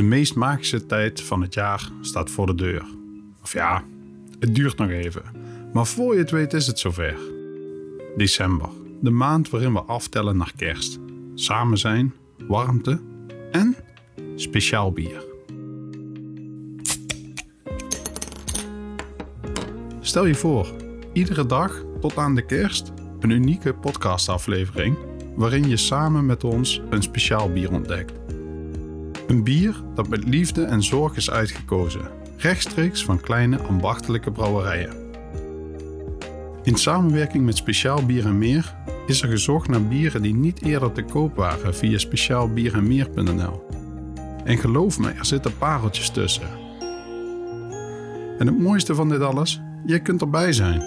[0.00, 2.84] De meest magische tijd van het jaar staat voor de deur.
[3.42, 3.84] Of ja,
[4.38, 5.22] het duurt nog even.
[5.72, 7.16] Maar voor je het weet is het zover.
[8.16, 8.68] December,
[9.00, 10.98] de maand waarin we aftellen naar kerst.
[11.34, 12.14] Samen zijn,
[12.46, 13.00] warmte
[13.50, 13.76] en
[14.36, 15.24] speciaal bier.
[20.00, 20.66] Stel je voor,
[21.12, 24.96] iedere dag tot aan de kerst een unieke podcastaflevering
[25.36, 28.19] waarin je samen met ons een speciaal bier ontdekt.
[29.30, 34.92] Een bier dat met liefde en zorg is uitgekozen, rechtstreeks van kleine ambachtelijke brouwerijen.
[36.62, 38.74] In samenwerking met Speciaal Bier en Meer
[39.06, 43.66] is er gezocht naar bieren die niet eerder te koop waren via speciaalbierenmeer.nl.
[44.44, 46.48] En geloof me, er zitten pareltjes tussen.
[48.38, 50.78] En het mooiste van dit alles, jij kunt erbij zijn.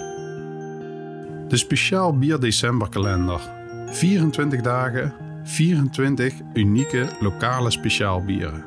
[1.48, 3.40] De Speciaal Bier December kalender.
[3.86, 8.64] 24 dagen, 24 unieke lokale speciaalbieren.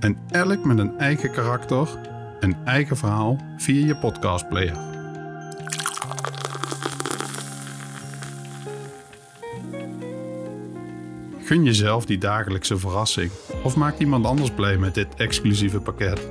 [0.00, 1.88] En elk met een eigen karakter
[2.40, 4.76] en eigen verhaal via je podcastplayer.
[11.42, 13.30] Gun jezelf die dagelijkse verrassing
[13.62, 16.28] of maak iemand anders blij met dit exclusieve pakket.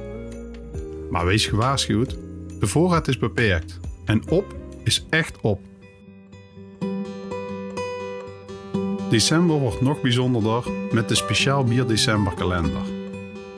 [1.10, 2.18] Maar wees gewaarschuwd,
[2.60, 5.75] de voorraad is beperkt en op is echt op.
[9.10, 12.82] December wordt nog bijzonderder met de Speciaal Bier December kalender.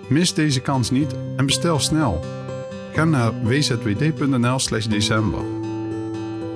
[0.07, 2.25] Mis deze kans niet en bestel snel.
[2.93, 5.41] Ga naar wzwd.nl slash december.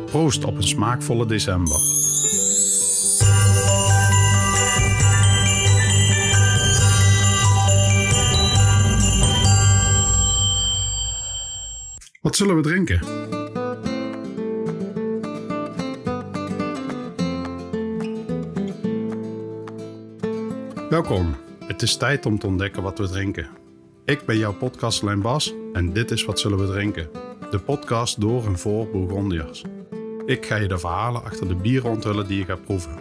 [0.06, 1.78] Proost op een smaakvolle december.
[12.22, 13.00] Wat zullen we drinken?
[21.02, 21.36] Welkom.
[21.66, 23.50] Het is tijd om te ontdekken wat we drinken.
[24.06, 27.10] Ik ben jouw podcastlijn Bas en dit is Wat Zullen We Drinken?
[27.52, 29.64] De podcast door en voor Bourgondiërs.
[30.26, 32.96] Ik ga je de verhalen achter de bieren onthullen die je gaat proeven.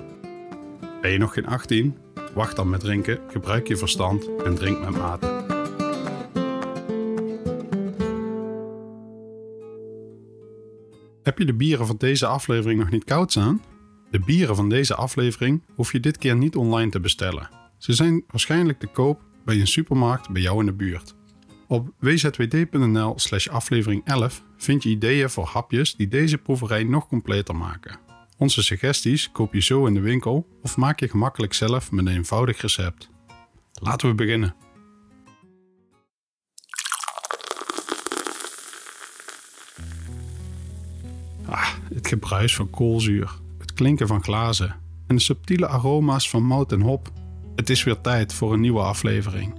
[1.01, 1.97] Ben je nog geen 18?
[2.35, 5.27] Wacht dan met drinken, gebruik je verstand en drink met mate.
[11.23, 13.63] Heb je de bieren van deze aflevering nog niet koud staan?
[14.11, 17.60] De bieren van deze aflevering hoef je dit keer niet online te bestellen.
[17.81, 21.15] Ze zijn waarschijnlijk te koop bij een supermarkt bij jou in de buurt.
[21.67, 27.57] Op wzwd.nl slash aflevering 11 vind je ideeën voor hapjes die deze proeverij nog completer
[27.57, 27.99] maken.
[28.37, 32.13] Onze suggesties koop je zo in de winkel of maak je gemakkelijk zelf met een
[32.13, 33.11] eenvoudig recept.
[33.73, 34.55] Laten we beginnen.
[41.47, 44.77] Ah, het gebruis van koolzuur, het klinken van glazen
[45.07, 47.20] en de subtiele aroma's van mout en hop.
[47.61, 49.55] Het is weer tijd voor een nieuwe aflevering.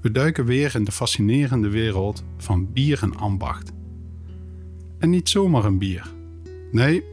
[0.00, 3.72] We duiken weer in de fascinerende wereld van bier en ambacht.
[4.98, 6.12] En niet zomaar een bier.
[6.70, 7.04] Nee,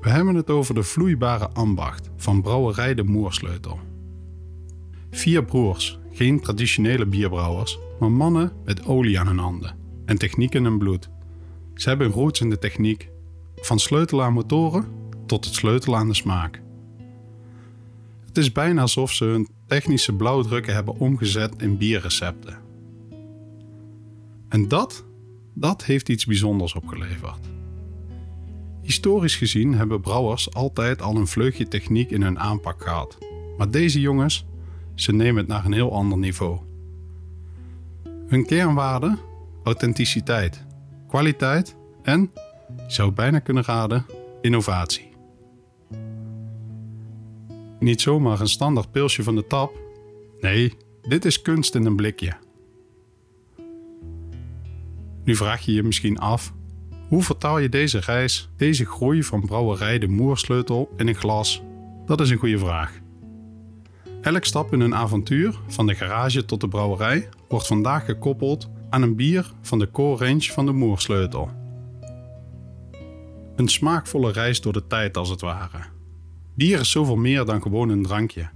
[0.00, 3.78] we hebben het over de vloeibare ambacht van brouwerij de Moersleutel.
[5.10, 10.64] Vier broers, geen traditionele bierbrouwers, maar mannen met olie aan hun handen en techniek in
[10.64, 11.08] hun bloed.
[11.74, 13.10] Ze hebben roots in de techniek,
[13.56, 14.84] van sleutelen aan motoren
[15.26, 16.63] tot het sleutelen aan de smaak.
[18.34, 22.58] Het is bijna alsof ze hun technische blauwdrukken hebben omgezet in bierrecepten.
[24.48, 25.04] En dat,
[25.52, 27.38] dat heeft iets bijzonders opgeleverd.
[28.82, 33.18] Historisch gezien hebben brouwers altijd al een vleugje techniek in hun aanpak gehad.
[33.56, 34.46] Maar deze jongens,
[34.94, 36.58] ze nemen het naar een heel ander niveau.
[38.26, 39.18] Hun kernwaarde?
[39.64, 40.64] Authenticiteit,
[41.08, 42.30] kwaliteit en,
[42.76, 44.06] je zou bijna kunnen raden,
[44.40, 45.13] innovatie.
[47.84, 49.78] Niet zomaar een standaard pilsje van de tap.
[50.40, 50.72] Nee,
[51.02, 52.32] dit is kunst in een blikje.
[55.24, 56.52] Nu vraag je je misschien af:
[57.08, 61.62] hoe vertaal je deze reis, deze groei van brouwerij de Moersleutel in een glas?
[62.06, 62.98] Dat is een goede vraag.
[64.20, 69.02] Elk stap in een avontuur, van de garage tot de brouwerij, wordt vandaag gekoppeld aan
[69.02, 71.50] een bier van de core range van de Moersleutel.
[73.56, 75.93] Een smaakvolle reis door de tijd als het ware.
[76.54, 78.48] Bier is zoveel meer dan gewoon een drankje.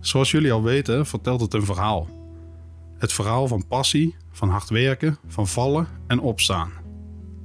[0.00, 2.08] Zoals jullie al weten, vertelt het een verhaal.
[2.98, 6.72] Het verhaal van passie, van hard werken, van vallen en opstaan.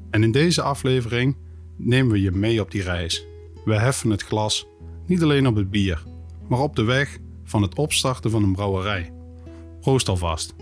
[0.09, 1.38] En in deze aflevering
[1.77, 3.25] nemen we je mee op die reis.
[3.65, 4.68] We heffen het glas,
[5.06, 6.03] niet alleen op het bier,
[6.50, 9.13] maar op de weg van het opstarten van een brouwerij.
[9.81, 10.56] Proost alvast.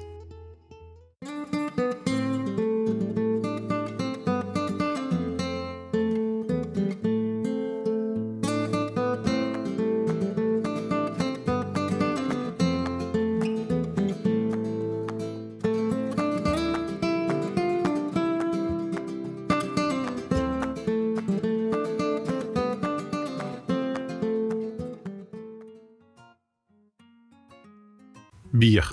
[28.51, 28.91] Bier.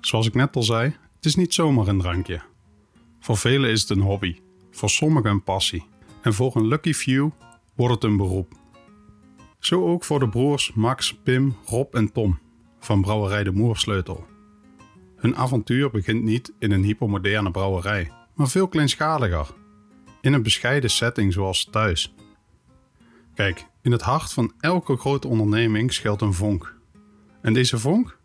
[0.00, 2.40] Zoals ik net al zei, het is niet zomaar een drankje.
[3.20, 5.86] Voor velen is het een hobby, voor sommigen een passie
[6.22, 7.30] en voor een lucky few
[7.74, 8.52] wordt het een beroep.
[9.58, 12.38] Zo ook voor de broers Max, Pim, Rob en Tom
[12.80, 14.26] van Brouwerij de Moersleutel.
[15.16, 19.54] Hun avontuur begint niet in een hypermoderne brouwerij, maar veel kleinschaliger.
[20.20, 22.14] In een bescheiden setting zoals thuis.
[23.34, 26.74] Kijk, in het hart van elke grote onderneming schuilt een vonk.
[27.42, 28.15] En deze vonk?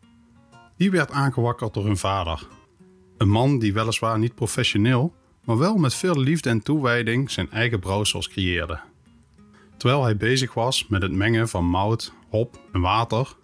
[0.82, 2.48] Die werd aangewakkerd door hun vader.
[3.18, 5.14] Een man die weliswaar niet professioneel,
[5.44, 8.80] maar wel met veel liefde en toewijding zijn eigen brouwsels creëerde.
[9.78, 13.36] Terwijl hij bezig was met het mengen van mout, hop en water,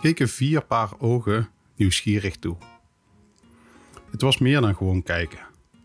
[0.00, 2.56] keken vier paar ogen nieuwsgierig toe.
[4.10, 5.40] Het was meer dan gewoon kijken.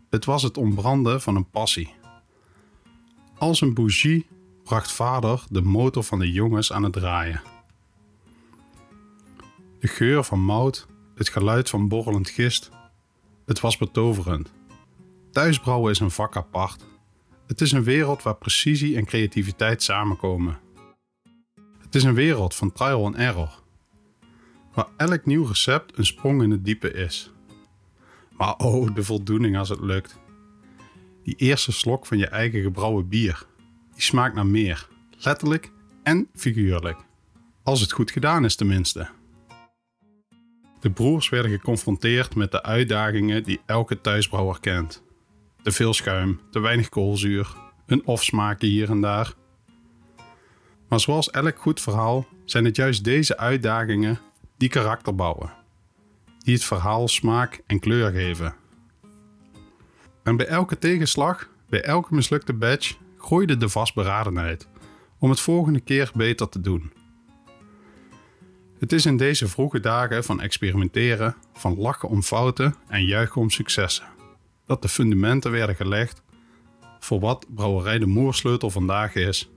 [0.10, 1.94] Het was het ontbranden van een passie.
[3.38, 4.28] Als een bougie
[4.64, 7.42] bracht vader de motor van de jongens aan het draaien.
[9.86, 12.70] De geur van mout, het geluid van borrelend gist,
[13.46, 14.54] het was betoverend.
[15.32, 16.86] Thuisbrouwen is een vak apart.
[17.48, 20.60] Het is een wereld waar precisie en creativiteit samenkomen.
[21.80, 23.62] Het is een wereld van trial and error,
[24.74, 27.32] waar elk nieuw recept een sprong in het diepe is.
[28.30, 30.20] Maar oh, de voldoening als het lukt.
[31.24, 33.46] Die eerste slok van je eigen gebrouwen bier,
[33.94, 35.72] die smaakt naar meer, letterlijk
[36.04, 36.98] en figuurlijk.
[37.64, 39.10] Als het goed gedaan is tenminste.
[40.86, 45.04] De broers werden geconfronteerd met de uitdagingen die elke thuisbrouwer kent.
[45.62, 47.56] Te veel schuim, te weinig koolzuur,
[47.86, 49.34] een of-smaakje hier en daar.
[50.90, 54.20] Maar zoals elk goed verhaal zijn het juist deze uitdagingen
[54.58, 55.54] die karakter bouwen,
[56.40, 58.56] die het verhaal smaak en kleur geven.
[60.24, 64.68] En bij elke tegenslag, bij elke mislukte badge, groeide de vastberadenheid
[65.20, 66.92] om het volgende keer beter te doen.
[68.80, 73.50] Het is in deze vroege dagen van experimenteren, van lachen om fouten en juichen om
[73.50, 74.06] successen,
[74.66, 76.22] dat de fundamenten werden gelegd
[77.00, 79.50] voor wat Brouwerij de Moersleutel vandaag is.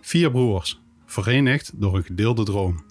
[0.00, 2.84] Vier broers, verenigd door een gedeelde droom,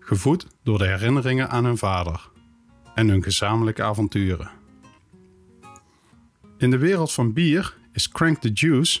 [0.00, 2.30] gevoed door de herinneringen aan hun vader
[2.94, 4.50] en hun gezamenlijke avonturen.
[6.58, 9.00] In de wereld van bier is Crank the Juice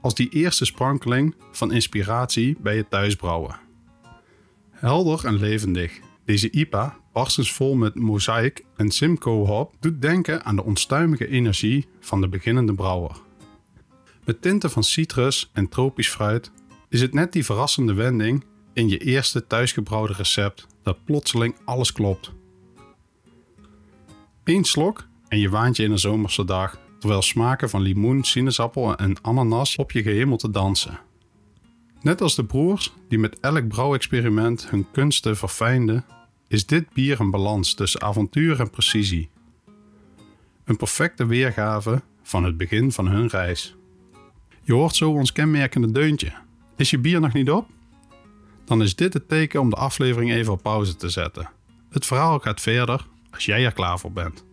[0.00, 3.68] als die eerste sprankeling van inspiratie bij het thuisbrouwen.
[4.80, 6.00] Helder en levendig.
[6.24, 12.20] Deze IPA, barstensvol met mozaïek en Simcoe hop, doet denken aan de onstuimige energie van
[12.20, 13.16] de beginnende brouwer.
[14.24, 16.52] Met tinten van citrus en tropisch fruit
[16.88, 22.32] is het net die verrassende wending in je eerste thuisgebrouwde recept dat plotseling alles klopt.
[24.44, 28.96] Eén slok en je waant je in een zomerse dag, terwijl smaken van limoen, sinaasappel
[28.96, 31.00] en ananas op je gehemel te dansen.
[32.02, 36.04] Net als de broers die met elk brouwexperiment hun kunsten verfijnden,
[36.48, 39.28] is dit bier een balans tussen avontuur en precisie.
[40.64, 43.76] Een perfecte weergave van het begin van hun reis.
[44.62, 46.32] Je hoort zo ons kenmerkende deuntje.
[46.76, 47.68] Is je bier nog niet op?
[48.64, 51.50] Dan is dit het teken om de aflevering even op pauze te zetten.
[51.90, 54.44] Het verhaal gaat verder als jij er klaar voor bent.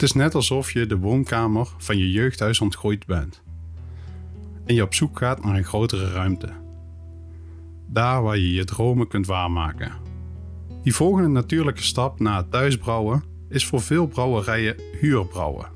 [0.00, 3.42] Het is net alsof je de woonkamer van je jeugdhuis ontgroeid bent.
[4.64, 6.48] En je op zoek gaat naar een grotere ruimte.
[7.86, 9.92] Daar waar je je dromen kunt waarmaken.
[10.82, 15.68] Die volgende natuurlijke stap na het thuisbrouwen is voor veel brouwerijen huurbrouwen.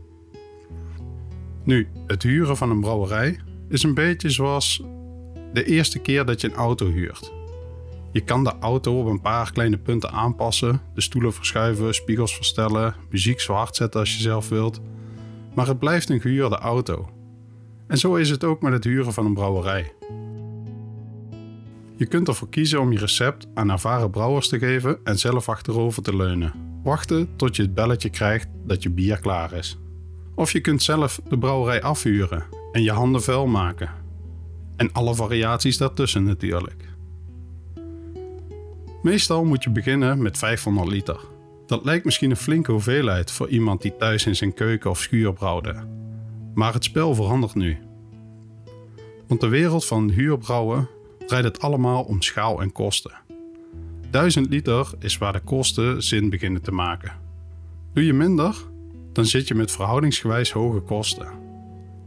[1.65, 4.83] Nu, het huren van een brouwerij is een beetje zoals
[5.53, 7.33] de eerste keer dat je een auto huurt.
[8.15, 12.95] Je kan de auto op een paar kleine punten aanpassen, de stoelen verschuiven, spiegels verstellen,
[13.11, 14.81] muziek zwart zetten als je zelf wilt.
[15.55, 17.09] Maar het blijft een gehuurde auto.
[17.87, 19.93] En zo is het ook met het huren van een brouwerij.
[21.97, 26.03] Je kunt ervoor kiezen om je recept aan ervaren brouwers te geven en zelf achterover
[26.03, 26.53] te leunen.
[26.83, 29.79] Wachten tot je het belletje krijgt dat je bier klaar is.
[30.35, 33.91] Of je kunt zelf de brouwerij afhuren en je handen vuil maken.
[34.77, 36.94] En alle variaties daartussen natuurlijk.
[39.05, 41.21] Meestal moet je beginnen met 500 liter.
[41.67, 45.33] Dat lijkt misschien een flinke hoeveelheid voor iemand die thuis in zijn keuken of schuur
[45.33, 45.75] brouwde.
[46.55, 47.79] Maar het spel verandert nu.
[49.27, 50.89] Want de wereld van huurbrouwen
[51.27, 53.13] draait het allemaal om schaal en kosten.
[54.11, 57.13] 1000 liter is waar de kosten zin beginnen te maken.
[57.93, 58.57] Doe je minder,
[59.13, 61.29] dan zit je met verhoudingsgewijs hoge kosten.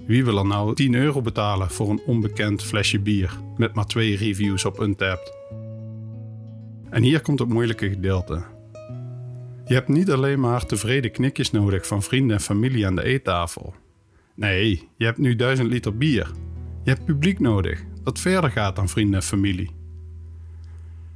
[0.05, 4.15] Wie wil er nou 10 euro betalen voor een onbekend flesje bier met maar twee
[4.15, 5.35] reviews op Untapped?
[6.89, 8.43] En hier komt het moeilijke gedeelte.
[9.65, 13.75] Je hebt niet alleen maar tevreden knikjes nodig van vrienden en familie aan de eettafel.
[14.35, 16.31] Nee, je hebt nu 1000 liter bier.
[16.83, 19.71] Je hebt publiek nodig dat verder gaat dan vrienden en familie.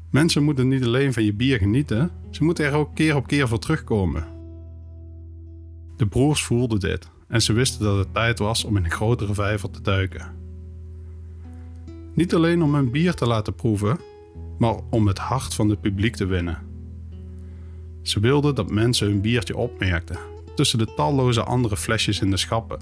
[0.10, 3.48] Mensen moeten niet alleen van je bier genieten, ze moeten er ook keer op keer
[3.48, 4.26] voor terugkomen.
[5.98, 9.34] De broers voelden dit en ze wisten dat het tijd was om in een grotere
[9.34, 10.36] vijver te duiken.
[12.14, 14.00] Niet alleen om hun bier te laten proeven,
[14.62, 16.58] maar om het hart van het publiek te winnen.
[18.02, 20.18] Ze wilden dat mensen hun biertje opmerkten
[20.56, 22.80] tussen de talloze andere flesjes in de schappen.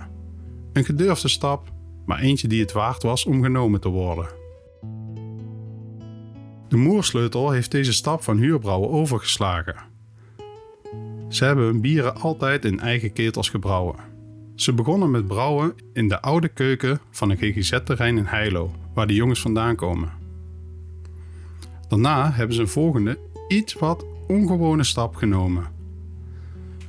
[0.73, 1.71] Een gedurfde stap,
[2.05, 4.27] maar eentje die het waard was om genomen te worden.
[6.67, 9.75] De Moersleutel heeft deze stap van huurbrouwen overgeslagen.
[11.29, 13.95] Ze hebben hun bieren altijd in eigen ketels gebrouwen.
[14.55, 19.13] Ze begonnen met brouwen in de oude keuken van een GGZ-terrein in Heilo, waar de
[19.13, 20.18] jongens vandaan komen.
[21.89, 25.67] Daarna hebben ze een volgende, iets wat ongewone stap genomen.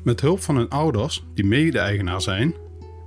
[0.02, 2.54] Met hulp van hun ouders, die mede-eigenaar zijn,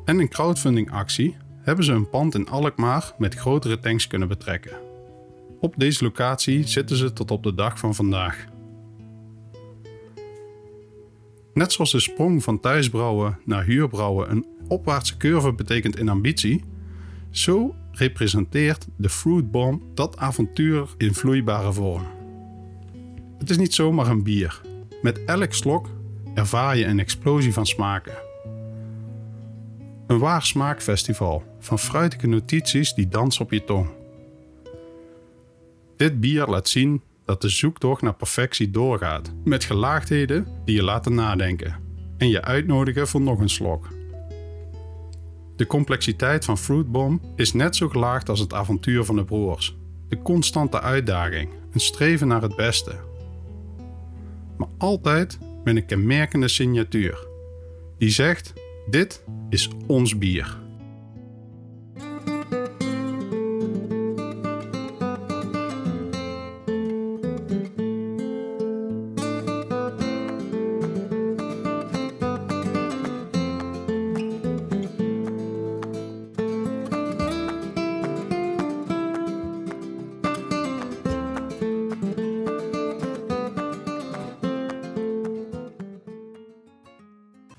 [0.05, 4.77] en een crowdfundingactie hebben ze een pand in Alkmaar met grotere tanks kunnen betrekken.
[5.59, 8.45] Op deze locatie zitten ze tot op de dag van vandaag.
[11.53, 16.63] Net zoals de sprong van thuisbrouwen naar huurbrouwen een opwaartse curve betekent in ambitie,
[17.29, 22.05] zo representeert de Fruit Bomb dat avontuur in vloeibare vorm.
[23.37, 24.61] Het is niet zomaar een bier.
[25.01, 25.89] Met elk slok
[26.33, 28.17] ervaar je een explosie van smaken.
[30.07, 33.89] Een waar smaakfestival van fruitige notities die dansen op je tong.
[35.97, 41.13] Dit bier laat zien dat de zoektocht naar perfectie doorgaat, met gelaagdheden die je laten
[41.13, 41.75] nadenken
[42.17, 43.87] en je uitnodigen voor nog een slok.
[45.55, 49.77] De complexiteit van Fruit Bomb is net zo gelaagd als het avontuur van de broers.
[50.09, 52.95] De constante uitdaging, een streven naar het beste.
[54.57, 57.27] Maar altijd met een kenmerkende signatuur.
[57.97, 58.53] Die zegt:
[58.89, 60.62] Dit is ons bier.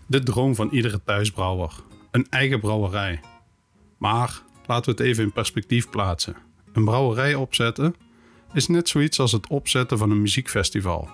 [0.06, 1.72] De droom van iedere thuisbrouwer.
[2.10, 3.20] Een eigen brouwerij.
[3.98, 6.36] Maar laten we het even in perspectief plaatsen.
[6.72, 7.94] Een brouwerij opzetten
[8.52, 11.08] is net zoiets als het opzetten van een muziekfestival.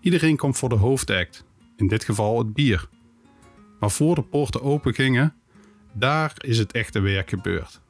[0.00, 1.44] Iedereen komt voor de hoofdact,
[1.76, 2.88] in dit geval het bier.
[3.80, 5.34] Maar voor de poorten open gingen,
[5.92, 7.80] daar is het echte werk gebeurd.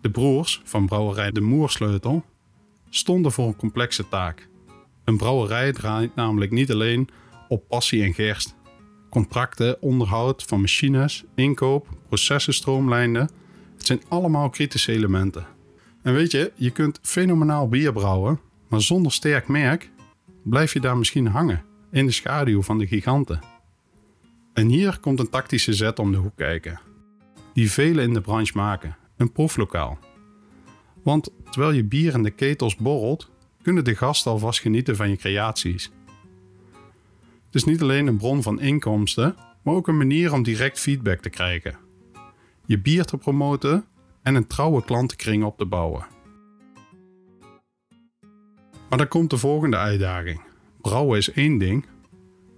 [0.00, 2.24] De broers van brouwerij De Moersleutel
[2.88, 4.48] stonden voor een complexe taak.
[5.04, 7.08] Een brouwerij draait namelijk niet alleen
[7.50, 8.54] op passie en gerst.
[9.08, 13.30] Contracten, onderhoud van machines, inkoop, processen stroomlijnen.
[13.76, 15.46] Het zijn allemaal kritische elementen.
[16.02, 19.90] En weet je, je kunt fenomenaal bier brouwen, maar zonder sterk merk
[20.42, 23.40] blijf je daar misschien hangen in de schaduw van de giganten.
[24.52, 26.80] En hier komt een tactische zet om de hoek kijken,
[27.52, 29.98] die velen in de branche maken: een proeflokaal.
[31.02, 33.30] Want terwijl je bier in de ketels borrelt,
[33.62, 35.90] kunnen de gasten alvast genieten van je creaties.
[37.50, 41.20] Het is niet alleen een bron van inkomsten, maar ook een manier om direct feedback
[41.20, 41.78] te krijgen.
[42.66, 43.84] Je bier te promoten
[44.22, 46.06] en een trouwe klantenkring op te bouwen.
[48.88, 50.40] Maar dan komt de volgende uitdaging.
[50.80, 51.86] Brouwen is één ding,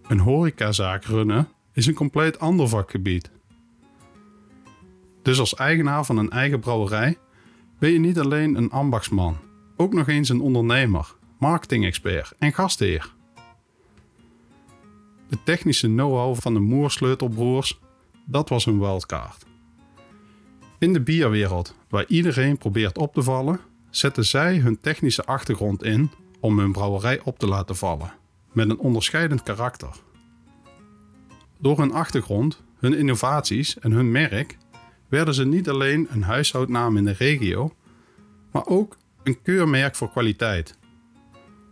[0.08, 3.30] een horecazaak runnen is een compleet ander vakgebied.
[5.22, 7.18] Dus als eigenaar van een eigen brouwerij
[7.78, 9.36] ben je niet alleen een ambachtsman,
[9.76, 13.20] ook nog eens een ondernemer, marketing-expert en gastheer.
[15.32, 17.78] De technische know-how van de Moersleutelbroers,
[18.24, 19.44] dat was een wildcard.
[20.78, 23.60] In de bierwereld, waar iedereen probeert op te vallen,
[23.90, 26.10] zetten zij hun technische achtergrond in
[26.40, 28.12] om hun brouwerij op te laten vallen,
[28.52, 29.96] met een onderscheidend karakter.
[31.58, 34.58] Door hun achtergrond, hun innovaties en hun merk
[35.08, 37.74] werden ze niet alleen een huishoudnaam in de regio,
[38.50, 40.78] maar ook een keurmerk voor kwaliteit.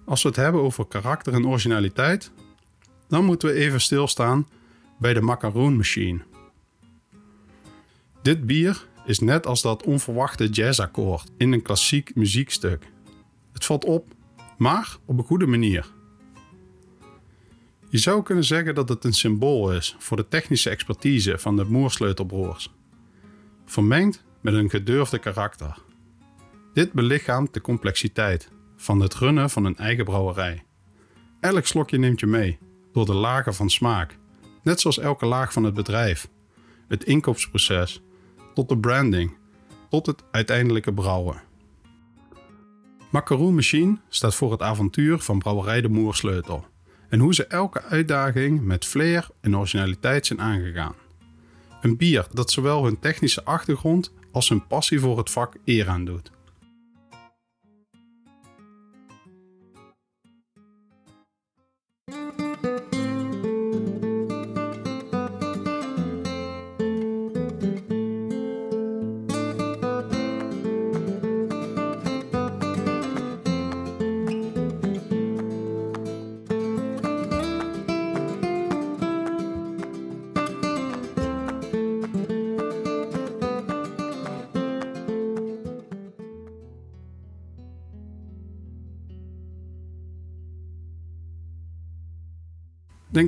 [0.05, 2.33] Als we het hebben over karakter en originaliteit,
[3.11, 4.49] dan moeten we even stilstaan
[4.99, 6.21] bij de Macaroon Machine.
[8.23, 12.87] Dit bier is net als dat onverwachte jazzakkoord in een klassiek muziekstuk.
[13.52, 14.07] Het valt op,
[14.59, 15.93] maar op een goede manier.
[17.88, 21.64] Je zou kunnen zeggen dat het een symbool is voor de technische expertise van de
[21.64, 22.73] Moersleutelbroers.
[23.64, 25.76] Vermengd met een gedurfde karakter.
[26.73, 30.62] Dit belichaamt de complexiteit van het runnen van een eigen brouwerij.
[31.40, 32.59] Elk slokje neemt je mee
[32.92, 34.18] door de lagen van smaak,
[34.62, 36.28] net zoals elke laag van het bedrijf.
[36.88, 38.02] Het inkoopsproces,
[38.54, 39.37] tot de branding,
[39.88, 41.42] tot het uiteindelijke brouwen.
[43.11, 46.66] Macaroon Machine staat voor het avontuur van Brouwerij de Moersleutel
[47.09, 50.94] en hoe ze elke uitdaging met flair en originaliteit zijn aangegaan.
[51.80, 56.04] Een bier dat zowel hun technische achtergrond als hun passie voor het vak eer aan
[56.04, 56.30] doet.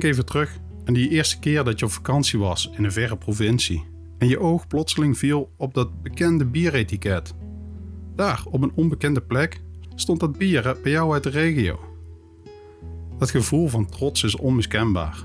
[0.03, 3.83] Even terug aan die eerste keer dat je op vakantie was in een verre provincie
[4.17, 7.33] en je oog plotseling viel op dat bekende bieretiket.
[8.15, 9.61] Daar, op een onbekende plek,
[9.95, 11.79] stond dat bier bij jou uit de regio.
[13.17, 15.23] Dat gevoel van trots is onmiskenbaar.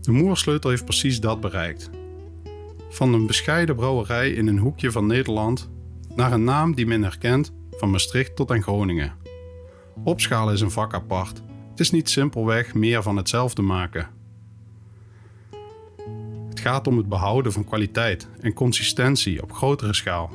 [0.00, 1.90] De Moersleutel heeft precies dat bereikt.
[2.88, 5.70] Van een bescheiden brouwerij in een hoekje van Nederland
[6.14, 9.12] naar een naam die men herkent van Maastricht tot aan Groningen.
[10.04, 11.42] Opschalen is een vak apart
[11.78, 14.08] het is niet simpelweg meer van hetzelfde maken.
[16.48, 20.30] Het gaat om het behouden van kwaliteit en consistentie op grotere schaal.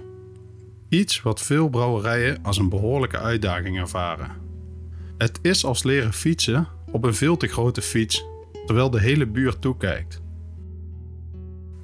[0.90, 4.32] Iets wat veel brouwerijen als een behoorlijke uitdaging ervaren.
[5.18, 8.26] Het is als leren fietsen op een veel te grote fiets,
[8.66, 10.22] terwijl de hele buurt toekijkt.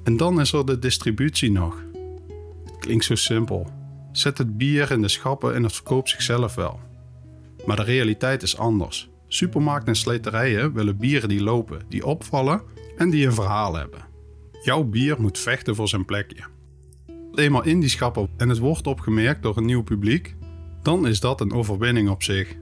[0.02, 1.82] En dan is er de distributie nog.
[2.64, 3.70] Het klinkt zo simpel.
[4.12, 6.80] Zet het bier in de schappen en het verkoopt zichzelf wel.
[7.66, 9.09] Maar de realiteit is anders.
[9.32, 12.62] Supermarkten en sleterijen willen bieren die lopen, die opvallen
[12.96, 14.04] en die een verhaal hebben.
[14.62, 16.42] Jouw bier moet vechten voor zijn plekje.
[17.34, 20.36] Eenmaal in die schappen en het wordt opgemerkt door een nieuw publiek,
[20.82, 22.56] dan is dat een overwinning op zich.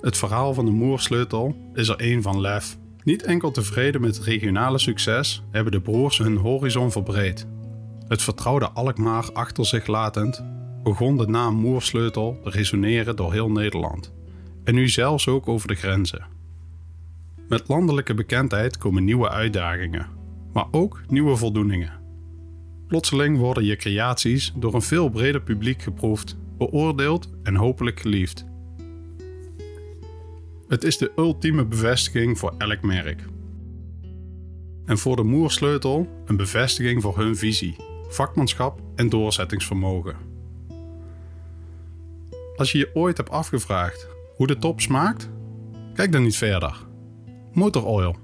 [0.00, 2.76] Het verhaal van de Moersleutel is er één van lef.
[3.04, 7.46] Niet enkel tevreden met het regionale succes, hebben de broers hun horizon verbreed.
[8.08, 10.44] Het vertrouwde Alkmaar achter zich latend,
[10.82, 14.12] begon de naam Moersleutel te resoneren door heel Nederland
[14.64, 16.26] en nu zelfs ook over de grenzen.
[17.48, 20.06] Met landelijke bekendheid komen nieuwe uitdagingen,
[20.52, 21.92] maar ook nieuwe voldoeningen.
[22.86, 28.44] Plotseling worden je creaties door een veel breder publiek geproefd, beoordeeld en hopelijk geliefd.
[30.68, 33.22] Het is de ultieme bevestiging voor elk merk.
[34.84, 37.76] En voor de Moersleutel een bevestiging voor hun visie,
[38.08, 40.16] vakmanschap en doorzettingsvermogen.
[42.56, 45.30] Als je je ooit hebt afgevraagd hoe de top smaakt?
[45.94, 46.86] Kijk dan niet verder.
[47.52, 48.16] Motor Oil.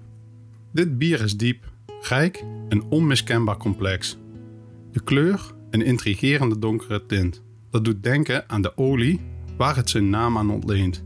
[0.73, 1.71] Dit bier is diep,
[2.01, 4.19] rijk en onmiskenbaar complex.
[4.93, 7.43] De kleur een intrigerende donkere tint.
[7.71, 9.21] Dat doet denken aan de olie
[9.57, 11.05] waar het zijn naam aan ontleent.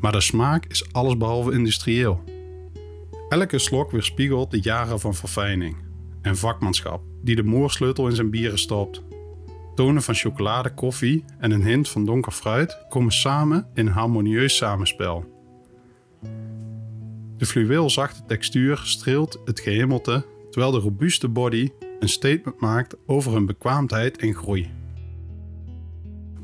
[0.00, 2.24] Maar de smaak is allesbehalve industrieel.
[3.28, 5.76] Elke slok weerspiegelt de jaren van verfijning
[6.22, 9.02] en vakmanschap die de moorsleutel in zijn bieren stopt.
[9.78, 14.56] Tonen van chocolade, koffie en een hint van donker fruit komen samen in een harmonieus
[14.56, 15.24] samenspel.
[17.36, 23.46] De fluweelzachte textuur streelt het gehemelte, terwijl de robuuste body een statement maakt over hun
[23.46, 24.70] bekwaamheid en groei.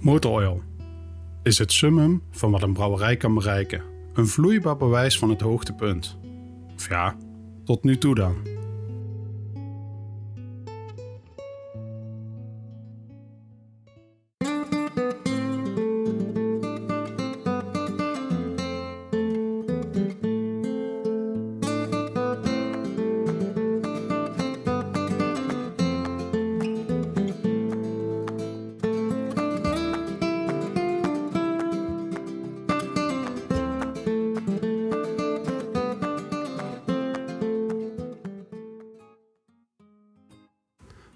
[0.01, 0.62] Motor Oil
[1.42, 3.83] is het summum van wat een brouwerij kan bereiken.
[4.12, 6.18] Een vloeibaar bewijs van het hoogtepunt.
[6.75, 7.16] Of ja,
[7.64, 8.54] tot nu toe dan.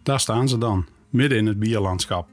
[0.08, 2.28] Daar staan ze dan, midden in het bierlandschap.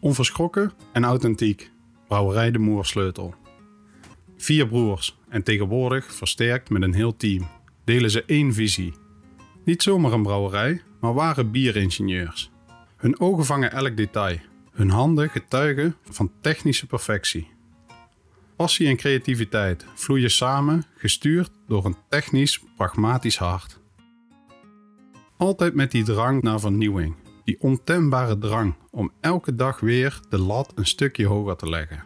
[0.00, 1.70] Onverschrokken en authentiek,
[2.08, 3.34] brouwerij de Moersleutel.
[4.36, 7.46] Vier broers en tegenwoordig versterkt met een heel team,
[7.84, 8.94] delen ze één visie.
[9.64, 12.50] Niet zomaar een brouwerij, maar ware bieringenieurs.
[12.96, 14.38] Hun ogen vangen elk detail.
[14.72, 17.50] Hun handen getuigen van technische perfectie.
[18.56, 23.84] Passie en creativiteit vloeien samen, gestuurd door een technisch, pragmatisch hart.
[25.36, 30.72] Altijd met die drang naar vernieuwing, die ontembare drang om elke dag weer de lat
[30.74, 32.04] een stukje hoger te leggen.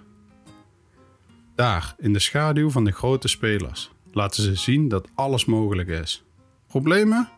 [1.55, 6.25] Daar, in de schaduw van de grote spelers, laten ze zien dat alles mogelijk is.
[6.67, 7.29] Problemen?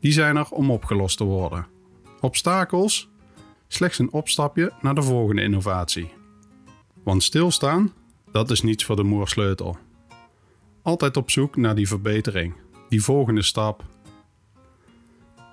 [0.00, 1.66] Die zijn er om opgelost te worden.
[2.20, 3.08] Obstakels?
[3.68, 6.12] Slechts een opstapje naar de volgende innovatie.
[7.04, 7.92] Want stilstaan,
[8.30, 9.78] dat is niets voor de moersleutel.
[10.82, 12.54] Altijd op zoek naar die verbetering,
[12.88, 13.84] die volgende stap.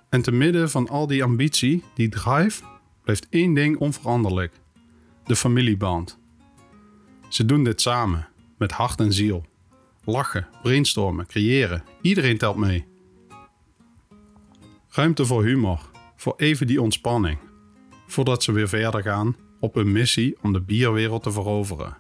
[0.10, 2.64] En te midden van al die ambitie, die drive,
[3.04, 4.54] blijft één ding onveranderlijk:
[5.24, 6.18] de familieband.
[7.30, 9.46] Ze doen dit samen, met hart en ziel.
[10.04, 12.86] Lachen, brainstormen, creëren, iedereen telt mee.
[14.90, 15.80] Ruimte voor humor,
[16.16, 17.38] voor even die ontspanning,
[18.08, 21.98] voordat ze weer verder gaan op een missie om de bierwereld te veroveren.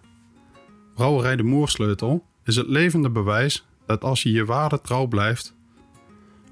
[0.95, 5.56] Brouwerij de Moersleutel is het levende bewijs dat als je je waarde trouw blijft,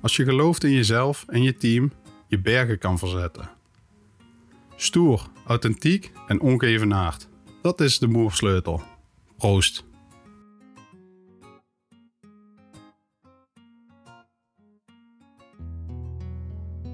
[0.08, 1.91] als je gelooft in jezelf en je team,
[2.28, 3.50] je bergen kan verzetten.
[4.76, 7.28] Stoer, authentiek en ongeëvenaard.
[7.62, 8.82] Dat is de Moersleutel.
[9.38, 9.86] Proost.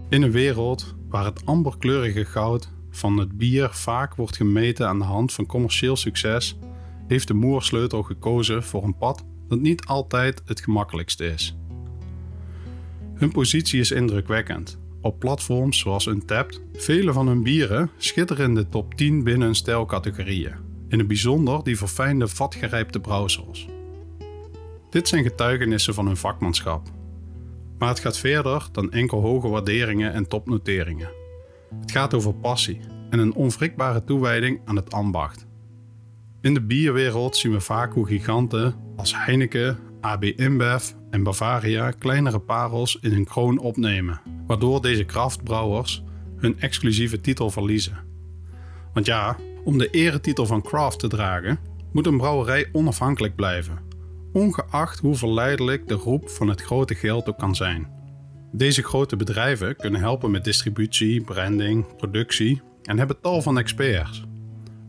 [0.10, 5.06] In een wereld waar het amberkleurige goud van het bier vaak wordt gemeten aan de
[5.06, 6.58] hand van commercieel succes,
[7.08, 11.56] heeft de Moersleutel gekozen voor een pad dat niet altijd het gemakkelijkste is.
[13.24, 14.80] Hun positie is indrukwekkend.
[15.02, 19.56] Op platforms zoals Untapped, vele van hun bieren schitteren in de top 10 binnen hun
[19.56, 20.56] stijlcategorieën.
[20.88, 23.68] In het bijzonder die verfijnde vatgerijpte brouwsels.
[24.90, 26.88] Dit zijn getuigenissen van hun vakmanschap.
[27.78, 31.10] Maar het gaat verder dan enkel hoge waarderingen en topnoteringen.
[31.80, 35.48] Het gaat over passie en een onwrikbare toewijding aan het ambacht.
[36.42, 42.40] In de bierwereld zien we vaak hoe giganten als Heineken, AB InBev en Bavaria kleinere
[42.40, 46.04] parels in hun kroon opnemen, waardoor deze kraftbrouwers
[46.38, 47.98] hun exclusieve titel verliezen.
[48.94, 51.60] Want ja, om de eretitel van craft te dragen,
[51.92, 53.80] moet een brouwerij onafhankelijk blijven,
[54.34, 57.88] ongeacht hoe verleidelijk de roep van het grote geld ook kan zijn.
[58.52, 64.24] Deze grote bedrijven kunnen helpen met distributie, branding, productie en hebben tal van experts.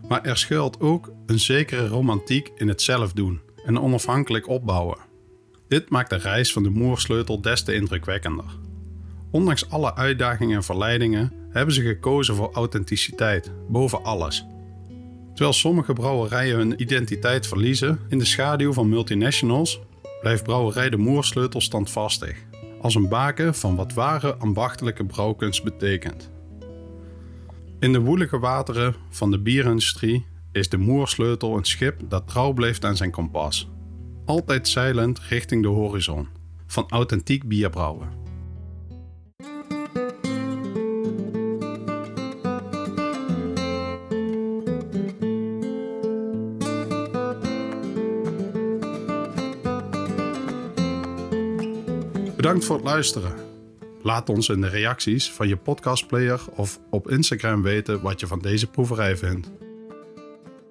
[0.09, 4.99] Maar er schuilt ook een zekere romantiek in het zelf doen en onafhankelijk opbouwen.
[5.69, 8.45] Dit maakt de reis van de moersleutel des te indrukwekkender.
[9.31, 14.47] Ondanks alle uitdagingen en verleidingen hebben ze gekozen voor authenticiteit boven alles.
[15.29, 19.81] Terwijl sommige brouwerijen hun identiteit verliezen in de schaduw van multinationals,
[20.21, 22.37] blijft brouwerij de Moersleutel standvastig,
[22.81, 26.31] als een baken van wat ware ambachtelijke brouwkunst betekent.
[27.79, 32.85] In de woelige wateren van de bierindustrie is de Moersleutel een schip dat trouw blijft
[32.85, 33.69] aan zijn kompas.
[34.25, 36.29] Altijd zeilend richting de horizon
[36.67, 38.09] van authentiek bierbrouwen.
[52.37, 53.35] Bedankt voor het luisteren.
[54.03, 58.39] Laat ons in de reacties van je podcastplayer of op Instagram weten wat je van
[58.39, 59.64] deze proeverij vindt.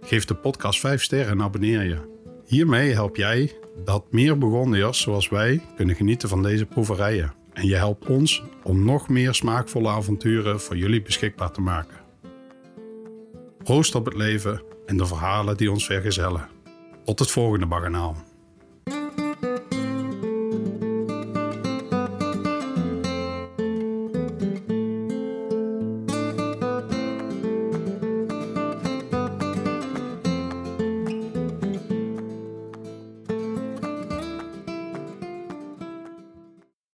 [0.06, 1.98] Geef de podcast 5 sterren en abonneer je.
[2.46, 3.52] Hiermee help jij
[3.84, 7.34] dat meer Burgondiërs zoals wij kunnen genieten van deze proeverijen.
[7.54, 11.98] En je helpt ons om nog meer smaakvolle avonturen voor jullie beschikbaar te maken.
[13.64, 16.48] Proost op het leven en de verhalen die ons vergezellen.
[17.06, 18.33] Tot het volgende baganaal.